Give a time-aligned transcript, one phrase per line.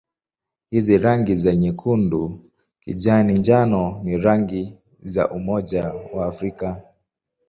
[0.69, 6.81] Hizi rangi za nyekundu-kijani-njano ni rangi za Umoja wa Afrika.